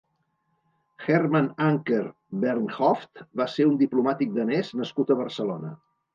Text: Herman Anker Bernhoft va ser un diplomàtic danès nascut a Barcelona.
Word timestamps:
Herman 1.07 1.49
Anker 1.65 1.99
Bernhoft 2.45 3.23
va 3.43 3.49
ser 3.59 3.69
un 3.75 3.77
diplomàtic 3.83 4.35
danès 4.41 4.75
nascut 4.83 5.15
a 5.15 5.21
Barcelona. 5.23 5.73